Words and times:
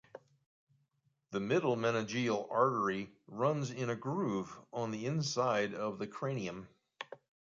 The 1.29 1.39
middle 1.39 1.77
meningeal 1.77 2.47
artery 2.51 3.11
runs 3.27 3.69
in 3.69 3.91
a 3.91 3.95
groove 3.95 4.51
on 4.73 4.89
the 4.89 5.05
inside 5.05 5.75
of 5.75 5.99
the 5.99 6.07
cranium. 6.07 6.67